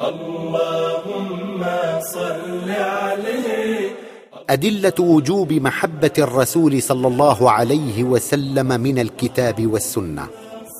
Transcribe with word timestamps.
اللهم 0.00 1.64
صل 2.00 2.70
عليه. 2.70 3.90
أدلة 4.50 4.94
وجوب 5.00 5.52
محبة 5.52 6.12
الرسول 6.18 6.82
صلى 6.82 7.08
الله 7.08 7.50
عليه 7.50 8.04
وسلم 8.04 8.80
من 8.80 8.98
الكتاب 8.98 9.66
والسنة. 9.66 10.26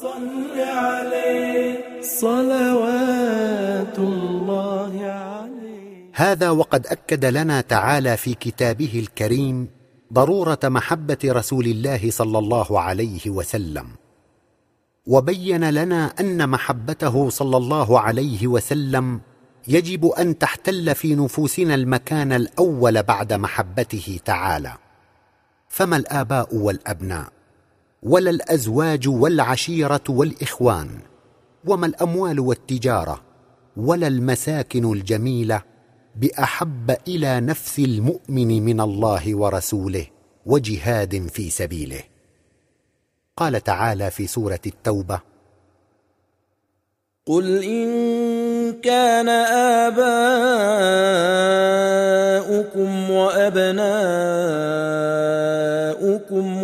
صل 0.02 0.60
عليه. 0.60 1.84
صلوات 2.02 3.98
الله 3.98 4.92
عليه. 5.04 6.10
هذا 6.14 6.50
وقد 6.50 6.86
أكد 6.86 7.24
لنا 7.24 7.60
تعالى 7.60 8.16
في 8.16 8.34
كتابه 8.34 8.92
الكريم 8.94 9.68
ضرورة 10.12 10.58
محبة 10.64 11.18
رسول 11.24 11.64
الله 11.64 12.10
صلى 12.10 12.38
الله 12.38 12.80
عليه 12.80 13.30
وسلم. 13.30 13.99
وبين 15.06 15.70
لنا 15.70 16.06
أن 16.20 16.48
محبته 16.48 17.28
صلى 17.28 17.56
الله 17.56 18.00
عليه 18.00 18.46
وسلم 18.46 19.20
يجب 19.68 20.06
أن 20.06 20.38
تحتل 20.38 20.94
في 20.94 21.14
نفوسنا 21.14 21.74
المكان 21.74 22.32
الأول 22.32 23.02
بعد 23.02 23.32
محبته 23.32 24.20
تعالى. 24.24 24.72
فما 25.68 25.96
الآباء 25.96 26.56
والأبناء؟ 26.56 27.32
ولا 28.02 28.30
الأزواج 28.30 29.08
والعشيرة 29.08 30.04
والإخوان؟ 30.08 30.88
وما 31.66 31.86
الأموال 31.86 32.40
والتجارة؟ 32.40 33.22
ولا 33.76 34.06
المساكن 34.06 34.92
الجميلة؟ 34.92 35.62
بأحب 36.16 36.96
إلى 37.08 37.40
نفس 37.40 37.78
المؤمن 37.78 38.64
من 38.64 38.80
الله 38.80 39.36
ورسوله 39.36 40.06
وجهاد 40.46 41.26
في 41.28 41.50
سبيله. 41.50 42.09
قال 43.40 43.64
تعالى 43.64 44.10
في 44.10 44.26
سورة 44.26 44.60
التوبة. 44.66 45.20
قل 47.26 47.64
إن 47.64 48.72
كان 48.80 49.28
آباؤكم 49.88 50.30
وأبناؤكم 53.10 54.24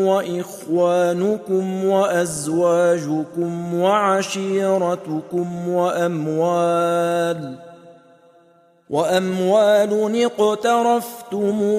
وإخوانكم 0.00 1.84
وأزواجكم 1.84 3.74
وعشيرتكم 3.74 5.68
وأموال 5.68 7.58
وأموال 8.90 10.24
اقترفتموها 10.24 11.70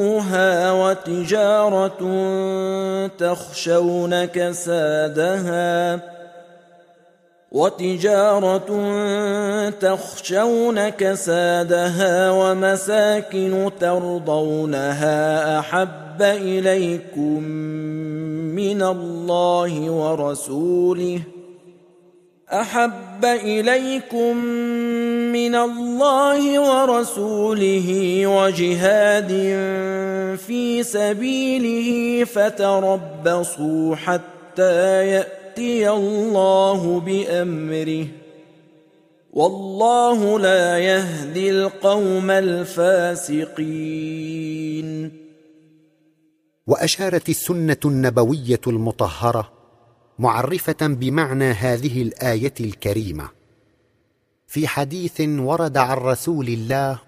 وتجارة 0.72 2.00
تخشون 3.08 4.26
كسادها 4.26 6.00
وتجارة 7.52 8.70
تخشون 9.70 10.90
كسادها 10.90 12.32
ومساكن 12.32 13.72
ترضونها 13.80 15.60
أحب 15.60 16.22
إليكم 16.22 17.44
من 18.56 18.82
الله 18.82 19.92
ورسوله 19.92 21.22
أحب 22.54 23.26
إليكم 23.26 24.38
من 25.36 25.56
الله 25.56 26.60
ورسوله 26.60 27.88
وجهاد 28.28 29.32
في 30.38 30.84
سبيله 30.84 32.24
فتربصوا 32.26 33.96
حتى 33.96 35.08
يأتي 35.08 35.90
الله 35.90 37.00
بأمره. 37.00 38.08
والله 39.34 40.40
لا 40.40 40.78
يهدي 40.78 41.50
القوم 41.50 42.32
الفاسقين. 42.32 43.58
وأشارت 46.68 47.30
السنة 47.30 47.78
النبوية 47.86 48.62
المطهرة 48.68 49.57
معرفة 50.20 50.88
بمعنى 50.88 51.52
هذه 51.52 52.02
الآية 52.02 52.54
الكريمة. 52.60 53.30
في 54.48 54.68
حديث 54.68 55.22
ورد 55.22 55.78
عن 55.78 55.98
رسول 55.98 56.48
الله 56.48 57.00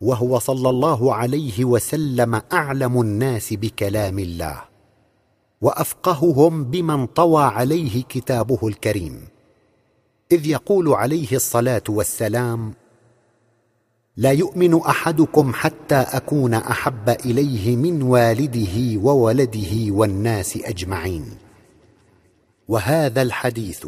وهو 0.00 0.38
صلى 0.38 0.70
الله 0.70 1.14
عليه 1.14 1.64
وسلم 1.64 2.42
أعلم 2.52 3.00
الناس 3.00 3.54
بكلام 3.54 4.18
الله 4.18 4.62
وأفقههم 5.60 6.64
بمن 6.64 7.06
طوى 7.06 7.42
عليه 7.42 8.02
كتابه 8.02 8.68
الكريم. 8.68 9.28
إذ 10.32 10.46
يقول 10.46 10.88
عليه 10.88 11.32
الصلاة 11.32 11.82
والسلام 11.88 12.74
لا 14.16 14.30
يؤمن 14.30 14.80
أحدكم 14.80 15.52
حتى 15.54 15.94
أكون 15.94 16.54
أحب 16.54 17.08
إليه 17.08 17.76
من 17.76 18.02
والده 18.02 19.00
وولده 19.00 19.92
والناس 19.92 20.56
أجمعين. 20.56 21.45
وهذا 22.68 23.22
الحديث 23.22 23.86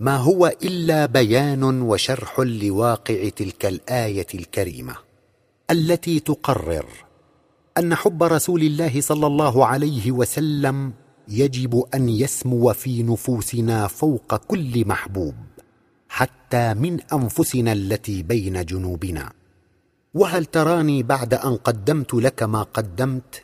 ما 0.00 0.16
هو 0.16 0.46
إلا 0.62 1.06
بيان 1.06 1.82
وشرح 1.82 2.40
لواقع 2.40 3.28
تلك 3.28 3.66
الآية 3.66 4.26
الكريمة 4.34 4.96
التي 5.70 6.20
تقرر 6.20 6.86
أن 7.78 7.94
حب 7.94 8.22
رسول 8.22 8.62
الله 8.62 9.00
صلى 9.00 9.26
الله 9.26 9.66
عليه 9.66 10.12
وسلم 10.12 10.92
يجب 11.28 11.84
أن 11.94 12.08
يسمو 12.08 12.72
في 12.72 13.02
نفوسنا 13.02 13.86
فوق 13.86 14.36
كل 14.36 14.88
محبوب 14.88 15.34
حتى 16.08 16.74
من 16.74 17.00
أنفسنا 17.12 17.72
التي 17.72 18.22
بين 18.22 18.64
جنوبنا. 18.64 19.32
وهل 20.14 20.44
تراني 20.44 21.02
بعد 21.02 21.34
أن 21.34 21.56
قدمت 21.56 22.14
لك 22.14 22.42
ما 22.42 22.62
قدمت؟ 22.62 23.42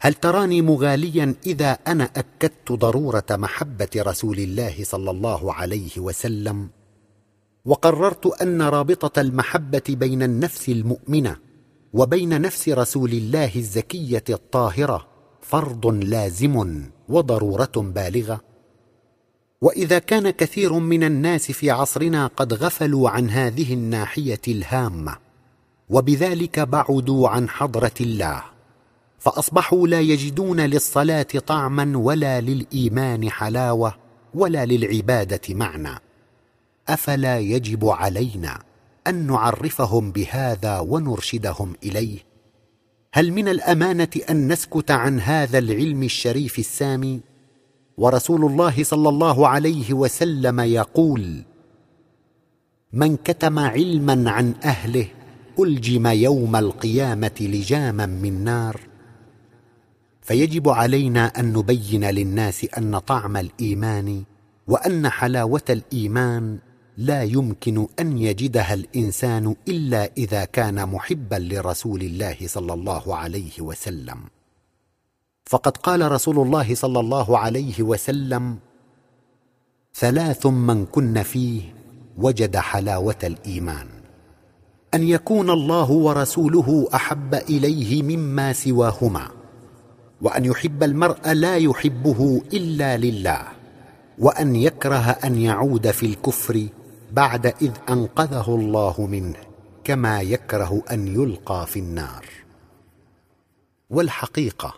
هل 0.00 0.14
تراني 0.14 0.62
مغاليا 0.62 1.34
إذا 1.46 1.72
أنا 1.72 2.04
أكدت 2.04 2.72
ضرورة 2.72 3.24
محبة 3.30 3.88
رسول 3.96 4.38
الله 4.38 4.74
صلى 4.82 5.10
الله 5.10 5.54
عليه 5.54 5.90
وسلم؟ 5.98 6.68
وقررت 7.64 8.26
أن 8.26 8.62
رابطة 8.62 9.20
المحبة 9.20 9.82
بين 9.88 10.22
النفس 10.22 10.68
المؤمنة 10.68 11.36
وبين 11.92 12.40
نفس 12.40 12.68
رسول 12.68 13.10
الله 13.10 13.56
الزكية 13.56 14.24
الطاهرة 14.30 15.06
فرض 15.40 15.86
لازم 15.86 16.82
وضرورة 17.08 17.72
بالغة؟ 17.76 18.40
وإذا 19.60 19.98
كان 19.98 20.30
كثير 20.30 20.72
من 20.72 21.04
الناس 21.04 21.52
في 21.52 21.70
عصرنا 21.70 22.26
قد 22.26 22.54
غفلوا 22.54 23.10
عن 23.10 23.30
هذه 23.30 23.74
الناحية 23.74 24.40
الهامة 24.48 25.16
وبذلك 25.88 26.60
بعدوا 26.60 27.28
عن 27.28 27.48
حضرة 27.48 27.94
الله. 28.00 28.57
فأصبحوا 29.18 29.88
لا 29.88 30.00
يجدون 30.00 30.60
للصلاة 30.60 31.22
طعما 31.22 31.98
ولا 31.98 32.40
للإيمان 32.40 33.30
حلاوة 33.30 33.94
ولا 34.34 34.66
للعبادة 34.66 35.54
معنى. 35.54 36.00
أفلا 36.88 37.38
يجب 37.38 37.88
علينا 37.88 38.62
أن 39.06 39.26
نعرفهم 39.26 40.12
بهذا 40.12 40.78
ونرشدهم 40.78 41.74
إليه؟ 41.82 42.18
هل 43.12 43.32
من 43.32 43.48
الأمانة 43.48 44.10
أن 44.30 44.52
نسكت 44.52 44.90
عن 44.90 45.20
هذا 45.20 45.58
العلم 45.58 46.02
الشريف 46.02 46.58
السامي؟ 46.58 47.20
ورسول 47.98 48.44
الله 48.44 48.84
صلى 48.84 49.08
الله 49.08 49.48
عليه 49.48 49.92
وسلم 49.92 50.60
يقول 50.60 51.42
من 52.92 53.16
كتم 53.16 53.58
علما 53.58 54.30
عن 54.30 54.54
أهله 54.64 55.06
ألجم 55.58 56.06
يوم 56.06 56.56
القيامة 56.56 57.32
لجاما 57.40 58.06
من 58.06 58.44
نار. 58.44 58.87
فيجب 60.28 60.68
علينا 60.68 61.40
أن 61.40 61.52
نبين 61.52 62.04
للناس 62.04 62.66
أن 62.78 62.98
طعم 62.98 63.36
الإيمان 63.36 64.24
وأن 64.66 65.08
حلاوة 65.08 65.62
الإيمان 65.70 66.58
لا 66.96 67.22
يمكن 67.22 67.86
أن 68.00 68.18
يجدها 68.18 68.74
الإنسان 68.74 69.56
إلا 69.68 70.10
إذا 70.18 70.44
كان 70.44 70.88
محبا 70.88 71.36
لرسول 71.36 72.00
الله 72.00 72.36
صلى 72.46 72.72
الله 72.72 73.16
عليه 73.16 73.60
وسلم. 73.60 74.18
فقد 75.46 75.76
قال 75.76 76.12
رسول 76.12 76.38
الله 76.38 76.74
صلى 76.74 77.00
الله 77.00 77.38
عليه 77.38 77.82
وسلم 77.82 78.58
ثلاث 79.94 80.46
من 80.46 80.86
كن 80.86 81.22
فيه 81.22 81.62
وجد 82.18 82.56
حلاوة 82.56 83.18
الإيمان. 83.24 83.88
أن 84.94 85.02
يكون 85.08 85.50
الله 85.50 85.90
ورسوله 85.90 86.88
أحب 86.94 87.34
إليه 87.34 88.02
مما 88.02 88.52
سواهما. 88.52 89.37
وأن 90.22 90.44
يحب 90.44 90.82
المرء 90.82 91.32
لا 91.32 91.56
يحبه 91.56 92.42
إلا 92.52 92.96
لله 92.96 93.42
وأن 94.18 94.56
يكره 94.56 95.10
أن 95.10 95.38
يعود 95.38 95.90
في 95.90 96.06
الكفر 96.06 96.66
بعد 97.12 97.46
إذ 97.46 97.70
أنقذه 97.88 98.54
الله 98.54 99.06
منه 99.06 99.36
كما 99.84 100.20
يكره 100.20 100.82
أن 100.90 101.08
يلقى 101.08 101.66
في 101.66 101.78
النار. 101.78 102.26
والحقيقة 103.90 104.74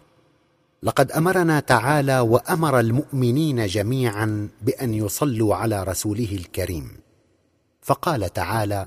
لقد 0.83 1.13
أمرنا 1.13 1.61
تعالى 1.61 2.21
وأمر 2.21 2.81
المؤمنين 2.81 3.67
جميعا 3.67 4.49
بأن 4.63 4.95
يصلوا 4.95 5.55
على 5.55 5.85
رسوله 5.85 6.33
الكريم 6.33 6.91
فقال 7.83 8.33
تعالى 8.33 8.87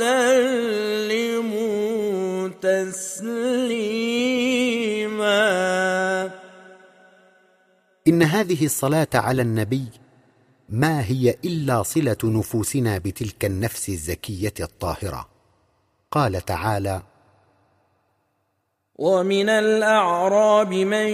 وسلموا 0.00 1.68
تسليما. 2.48 3.42
إن 8.08 8.22
هذه 8.22 8.64
الصلاة 8.64 9.08
على 9.14 9.42
النبي 9.42 9.84
ما 10.68 11.04
هي 11.04 11.36
إلا 11.44 11.82
صلة 11.82 12.16
نفوسنا 12.24 12.98
بتلك 12.98 13.44
النفس 13.44 13.88
الزكية 13.88 14.54
الطاهرة. 14.60 15.28
قال 16.10 16.44
تعالى 16.44 17.02
ومن 18.96 19.48
الأعراب 19.48 20.74
من 20.74 21.08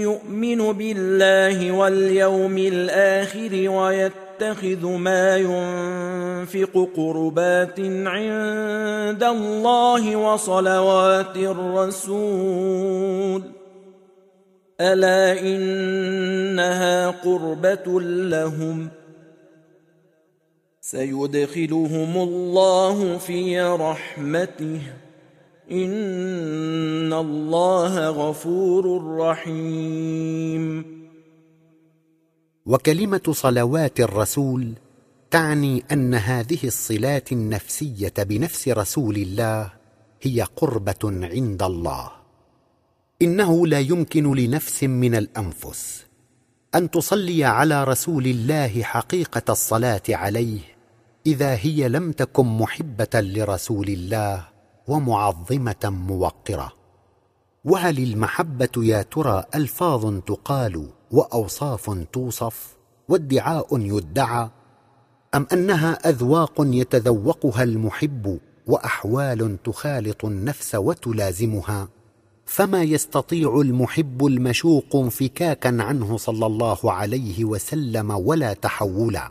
يؤمن 0.00 0.72
بالله 0.72 1.72
واليوم 1.72 2.58
الآخر 2.58 3.68
ويتخذ 4.42 4.86
ما 4.86 5.36
ينفق 5.36 6.88
قربات 6.96 7.80
عند 7.80 9.22
الله 9.22 10.16
وصلوات 10.16 11.36
الرسول. 11.36 13.42
ألا 14.80 15.40
إنها 15.40 17.10
قربة 17.10 18.00
لهم. 18.00 18.88
سيدخلهم 20.80 22.16
الله 22.16 23.18
في 23.18 23.60
رحمته. 23.60 24.80
إن 25.70 27.12
الله 27.12 28.08
غفور 28.08 29.16
رحيم. 29.18 30.95
وكلمة 32.66 33.22
صلوات 33.30 34.00
الرسول 34.00 34.72
تعني 35.30 35.84
أن 35.92 36.14
هذه 36.14 36.58
الصلات 36.64 37.32
النفسية 37.32 38.12
بنفس 38.18 38.68
رسول 38.68 39.16
الله 39.16 39.72
هي 40.22 40.42
قربة 40.42 40.98
عند 41.04 41.62
الله. 41.62 42.10
إنه 43.22 43.66
لا 43.66 43.80
يمكن 43.80 44.34
لنفس 44.34 44.84
من 44.84 45.14
الأنفس 45.14 46.04
أن 46.74 46.90
تصلي 46.90 47.44
على 47.44 47.84
رسول 47.84 48.26
الله 48.26 48.82
حقيقة 48.82 49.52
الصلاة 49.52 50.02
عليه 50.08 50.60
إذا 51.26 51.54
هي 51.54 51.88
لم 51.88 52.12
تكن 52.12 52.46
محبة 52.46 53.08
لرسول 53.14 53.88
الله 53.88 54.48
ومعظمة 54.86 55.84
موقرة. 55.84 56.72
وهل 57.64 57.98
المحبة 57.98 58.68
يا 58.76 59.02
ترى 59.02 59.44
ألفاظ 59.54 60.18
تقال 60.20 60.88
وأوصاف 61.10 62.04
توصف 62.12 62.76
وادعاء 63.08 63.78
يدعى 63.78 64.50
أم 65.34 65.46
أنها 65.52 66.08
أذواق 66.08 66.54
يتذوقها 66.58 67.62
المحب 67.62 68.38
وأحوال 68.66 69.62
تخالط 69.64 70.24
النفس 70.24 70.74
وتلازمها؟ 70.74 71.88
فما 72.46 72.82
يستطيع 72.82 73.60
المحب 73.60 74.26
المشوق 74.26 74.96
انفكاكا 74.96 75.82
عنه 75.82 76.16
صلى 76.16 76.46
الله 76.46 76.92
عليه 76.92 77.44
وسلم 77.44 78.10
ولا 78.10 78.52
تحولا؟ 78.52 79.30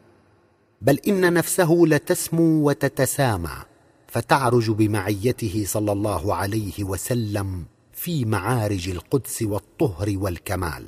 بل 0.82 1.00
إن 1.08 1.34
نفسه 1.34 1.84
لتسمو 1.88 2.70
وتتسامى 2.70 3.56
فتعرج 4.08 4.72
بمعيته 4.72 5.64
صلى 5.68 5.92
الله 5.92 6.36
عليه 6.36 6.84
وسلم 6.84 7.66
في 7.94 8.26
معارج 8.26 8.90
القدس 8.90 9.42
والطهر 9.42 10.14
والكمال. 10.18 10.86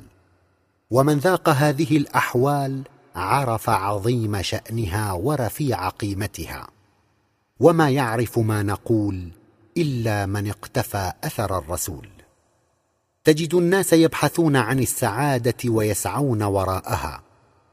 ومن 0.92 1.18
ذاق 1.18 1.50
هذه 1.50 1.98
الأحوال 1.98 2.84
عرف 3.16 3.69
عظيم 3.69 4.42
شأنها 4.42 5.13
ورفيع 5.13 5.89
قيمتها. 5.89 6.68
وما 7.60 7.89
يعرف 7.89 8.39
ما 8.39 8.63
نقول 8.63 9.31
إلا 9.78 10.25
من 10.25 10.48
اقتفى 10.48 11.12
أثر 11.24 11.57
الرسول. 11.57 12.10
تجد 13.24 13.54
الناس 13.54 13.94
يبحثون 13.94 14.56
عن 14.56 14.80
السعادة 14.80 15.69
ويسعون 15.69 16.44
وراءها 16.44 17.24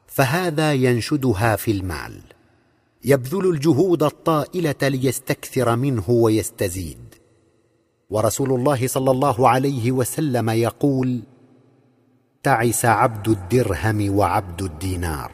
فهذا 0.07 0.73
ينشدها 0.73 1.57
في 1.57 1.71
المال. 1.71 2.23
يبذل 3.05 3.51
الجهود 3.51 4.03
الطائلة 4.03 4.75
ليستكثر 4.83 5.77
منه 5.77 6.11
ويستزيد. 6.11 7.15
ورسول 8.11 8.53
الله 8.53 8.87
صلى 8.87 9.11
الله 9.11 9.49
عليه 9.49 9.93
وسلم 9.93 10.51
يقول 10.51 11.23
تعس 12.45 12.85
عبد 12.85 13.29
الدرهم 13.29 14.17
وعبد 14.17 14.63
الدينار. 14.63 15.33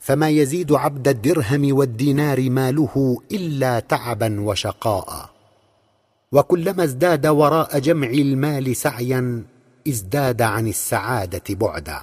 فما 0.00 0.28
يزيد 0.28 0.72
عبد 0.72 1.08
الدرهم 1.08 1.76
والدينار 1.76 2.50
ماله 2.50 3.22
إلا 3.32 3.80
تعبا 3.80 4.40
وشقاء. 4.40 5.30
وكلما 6.32 6.84
ازداد 6.84 7.26
وراء 7.26 7.78
جمع 7.78 8.06
المال 8.06 8.76
سعيا 8.76 9.44
ازداد 9.88 10.42
عن 10.42 10.68
السعادة 10.68 11.42
بعدا. 11.50 12.00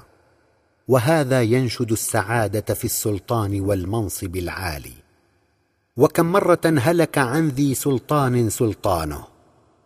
وهذا 0.87 1.41
ينشد 1.41 1.91
السعادة 1.91 2.73
في 2.73 2.85
السلطان 2.85 3.61
والمنصب 3.61 4.35
العالي. 4.35 4.93
وكم 5.97 6.25
مرة 6.25 6.61
هلك 6.65 7.17
عن 7.17 7.47
ذي 7.47 7.75
سلطان 7.75 8.49
سلطانه 8.49 9.23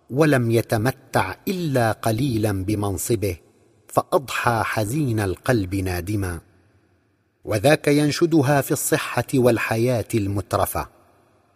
ولم 0.09 0.51
يتمتع 0.51 1.35
إلا 1.47 1.91
قليلا 1.91 2.63
بمنصبه 2.63 3.44
فأضحى 3.95 4.61
حزين 4.65 5.19
القلب 5.19 5.75
نادما 5.75 6.39
وذاك 7.45 7.87
ينشدها 7.87 8.61
في 8.61 8.71
الصحة 8.71 9.27
والحياة 9.33 10.05
المترفة 10.13 10.87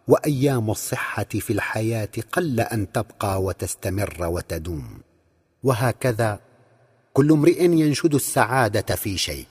وأيام 0.08 0.70
الصحة 0.70 1.24
في 1.24 1.52
الحياة 1.52 2.08
قل 2.32 2.60
أن 2.60 2.92
تبقى 2.92 3.42
وتستمر 3.42 4.16
وتدوم. 4.20 5.00
وهكذا 5.62 6.40
كل 7.12 7.32
امرئ 7.32 7.64
ينشد 7.64 8.14
السعادة 8.14 8.96
في 8.96 9.18
شيء 9.18 9.46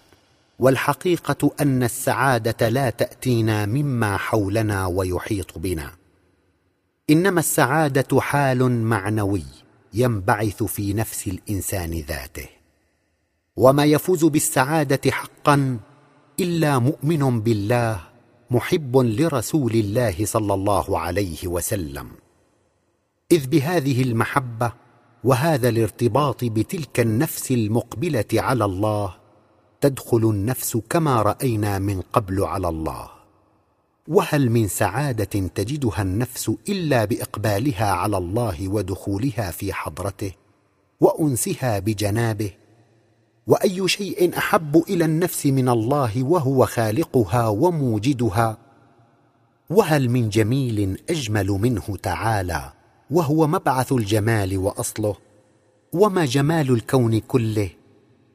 والحقيقة 0.60 1.52
أن 1.62 1.84
السعادة 1.84 2.70
لا 2.70 2.90
تأتينا 2.90 3.66
مما 3.66 4.18
حولنا 4.18 4.86
ويحيط 4.86 5.58
بنا. 5.58 5.92
إنما 7.10 7.40
السعادة 7.40 8.22
حال 8.22 8.72
معنوي 8.72 9.44
ينبعث 9.94 10.64
في 10.64 10.94
نفس 10.94 11.28
الإنسان 11.28 11.92
ذاته. 11.92 12.59
وما 13.60 13.86
يفوز 13.86 14.26
بالسعادة 14.26 15.12
حقا 15.12 15.80
إلا 16.40 16.80
مؤمن 16.80 17.42
بالله 17.42 18.00
محب 18.52 18.98
لرسول 18.98 19.72
الله 19.72 20.26
صلى 20.26 20.54
الله 20.54 21.00
عليه 21.00 21.48
وسلم. 21.48 22.08
إذ 23.32 23.48
بهذه 23.48 24.04
المحبة 24.04 24.72
وهذا 25.24 25.70
الارتباط 25.70 26.46
بتلك 26.46 27.00
النفس 27.00 27.52
المقبلة 27.52 28.26
على 28.34 28.66
الله 28.66 29.16
تدخل 29.82 30.24
النفس 30.30 30.78
كما 30.90 31.22
رأينا 31.22 31.80
من 31.80 32.02
قبل 32.02 32.44
على 32.44 32.70
الله. 32.70 33.10
وهل 34.08 34.50
من 34.50 34.68
سعادة 34.68 35.48
تجدها 35.48 36.02
النفس 36.02 36.52
إلا 36.70 37.06
بإقبالها 37.06 37.92
على 37.92 38.18
الله 38.18 38.68
ودخولها 38.68 39.52
في 39.52 39.74
حضرته 39.74 40.32
وأنسها 41.00 41.80
بجنابه؟ 41.80 42.59
وأي 43.50 43.88
شيء 43.88 44.38
أحب 44.38 44.84
إلى 44.90 45.06
النفس 45.06 45.46
من 45.46 45.70
الله 45.70 46.24
وهو 46.24 46.66
خالقها 46.66 47.48
وموجدها 47.48 48.58
وهل 49.70 50.10
من 50.10 50.30
جميل 50.30 51.02
أجمل 51.10 51.48
منه 51.48 51.98
تعالى 52.04 52.72
وهو 53.12 53.48
مبعث 53.48 53.92
الجمال 53.92 54.58
وأصله 54.58 55.16
وما 55.94 56.26
جمال 56.26 56.72
الكون 56.72 57.20
كله 57.20 57.70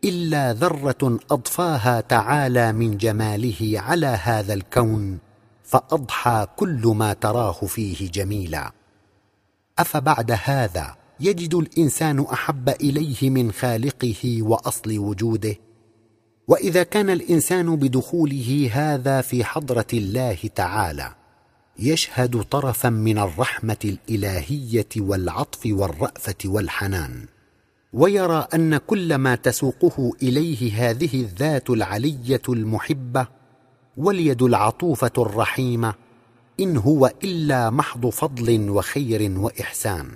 إلا 0.05 0.53
ذرة 0.53 1.19
أضفاها 1.31 2.01
تعالى 2.01 2.73
من 2.73 2.97
جماله 2.97 3.75
على 3.75 4.07
هذا 4.07 4.55
الكون 4.55 5.19
فأضحى 5.65 6.47
كل 6.57 6.93
ما 6.97 7.13
تراه 7.13 7.53
فيه 7.53 8.11
جميلا. 8.11 8.73
أفبعد 9.79 10.39
هذا 10.45 11.04
يجد 11.25 11.55
الإنسان 11.55 12.21
أحب 12.21 12.69
إليه 12.69 13.31
من 13.31 13.53
خالقه 13.53 14.43
وأصل 14.43 14.99
وجوده. 14.99 15.57
وإذا 16.49 16.83
كان 16.83 17.11
الإنسان 17.11 17.77
بدخوله 17.77 18.71
هذا 18.73 19.21
في 19.21 19.45
حضرة 19.45 19.87
الله 19.93 20.39
تعالى 20.55 21.15
يشهد 21.79 22.43
طرفا 22.43 22.89
من 22.89 23.19
الرحمة 23.19 23.77
الإلهية 23.85 24.89
والعطف 24.97 25.61
والرأفة 25.67 26.35
والحنان. 26.45 27.27
ويرى 27.93 28.47
أن 28.55 28.77
كل 28.77 29.15
ما 29.15 29.35
تسوقه 29.35 30.13
إليه 30.23 30.91
هذه 30.91 31.21
الذات 31.21 31.71
العلية 31.71 32.43
المحبة 32.49 33.27
واليد 33.97 34.43
العطوفة 34.43 35.13
الرحيمة 35.19 35.95
إن 36.61 36.77
هو 36.77 37.13
إلا 37.25 37.71
محض 37.71 38.07
فضل 38.07 38.71
وخير 38.71 39.39
وإحسان. 39.39 40.09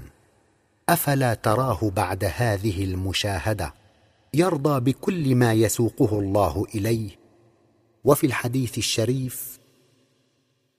أفلا 0.88 1.34
تراه 1.34 1.90
بعد 1.96 2.24
هذه 2.36 2.84
المشاهدة؟ 2.84 3.74
يرضى 4.34 4.80
بكل 4.80 5.34
ما 5.34 5.52
يسوقه 5.52 6.18
الله 6.18 6.66
إليه. 6.74 7.10
وفي 8.04 8.26
الحديث 8.26 8.78
الشريف 8.78 9.58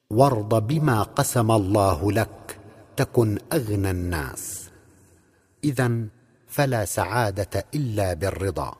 وارض 0.09 0.67
بما 0.67 1.03
قسم 1.03 1.51
الله 1.51 2.11
لك 2.11 2.59
تكن 2.97 3.37
أغنى 3.53 3.91
الناس. 3.91 4.69
اذا 5.63 5.91
فلا 6.47 6.85
سعادة 6.85 7.65
إلا 7.75 8.13
بالرضا. 8.13 8.75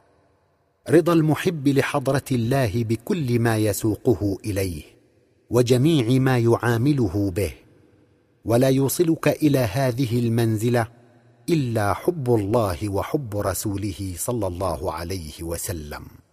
رضا 0.89 1.13
المحب 1.13 1.67
لحضرة 1.67 2.25
الله 2.31 2.83
بكل 2.83 3.39
ما 3.39 3.57
يسوقه 3.57 4.37
إليه 4.45 4.83
وجميع 5.49 6.19
ما 6.19 6.37
يعامله 6.37 7.31
به. 7.31 7.53
ولا 8.45 8.69
يوصلك 8.69 9.27
إلى 9.27 9.59
هذه 9.59 10.19
المنزلة 10.19 10.98
إلا 11.49 11.93
حب 11.93 12.35
الله 12.35 12.89
وحب 12.89 13.37
رسوله 13.37 14.13
صلى 14.17 14.47
الله 14.47 14.93
عليه 14.93 15.43
وسلم. 15.43 16.28